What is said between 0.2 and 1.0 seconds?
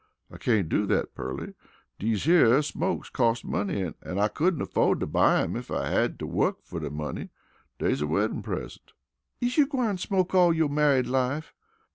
"I cain't do